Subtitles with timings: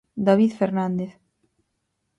[0.27, 1.11] David Fernández...